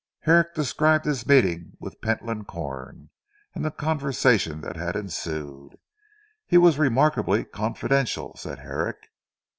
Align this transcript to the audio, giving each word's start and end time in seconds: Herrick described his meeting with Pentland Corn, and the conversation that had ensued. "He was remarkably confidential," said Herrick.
Herrick 0.21 0.55
described 0.55 1.05
his 1.05 1.27
meeting 1.27 1.73
with 1.79 2.01
Pentland 2.01 2.47
Corn, 2.47 3.11
and 3.53 3.63
the 3.63 3.69
conversation 3.69 4.61
that 4.61 4.75
had 4.75 4.95
ensued. 4.95 5.77
"He 6.47 6.57
was 6.57 6.79
remarkably 6.79 7.45
confidential," 7.45 8.35
said 8.35 8.57
Herrick. 8.57 9.11